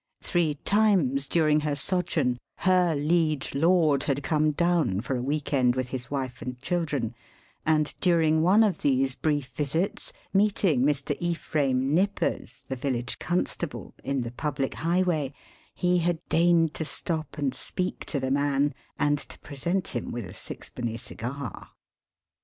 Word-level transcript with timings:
Three 0.23 0.55
times 0.65 1.27
during 1.27 1.59
her 1.59 1.75
sojourn 1.75 2.39
her 2.65 2.95
liege 2.95 3.53
lord 3.53 4.05
had 4.05 4.23
come 4.23 4.49
down 4.49 5.01
for 5.01 5.15
a 5.15 5.21
week 5.21 5.53
end 5.53 5.75
with 5.75 5.89
his 5.89 6.09
wife 6.09 6.41
and 6.41 6.59
children, 6.59 7.13
and 7.67 7.93
during 8.01 8.41
one 8.41 8.63
of 8.63 8.81
these 8.81 9.13
brief 9.13 9.49
visits, 9.53 10.11
meeting 10.33 10.81
Mr. 10.81 11.15
Ephraim 11.19 11.93
Nippers, 11.93 12.65
the 12.67 12.75
village 12.75 13.19
constable 13.19 13.93
in 14.03 14.21
the 14.21 14.31
public 14.31 14.73
highway, 14.73 15.35
he 15.75 15.99
had 15.99 16.17
deigned 16.29 16.73
to 16.73 16.83
stop 16.83 17.37
and 17.37 17.53
speak 17.53 18.03
to 18.05 18.19
the 18.19 18.31
man 18.31 18.73
and 18.97 19.19
to 19.19 19.37
present 19.41 19.89
him 19.89 20.09
with 20.11 20.25
a 20.25 20.33
sixpenny 20.33 20.97
cigar. 20.97 21.73